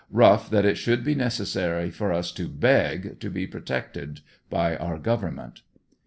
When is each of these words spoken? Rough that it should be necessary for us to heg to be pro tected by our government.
Rough 0.09 0.49
that 0.49 0.65
it 0.65 0.79
should 0.79 1.03
be 1.03 1.13
necessary 1.13 1.91
for 1.91 2.11
us 2.11 2.31
to 2.31 2.51
heg 2.59 3.19
to 3.19 3.29
be 3.29 3.45
pro 3.45 3.61
tected 3.61 4.21
by 4.49 4.75
our 4.75 4.97
government. 4.97 5.61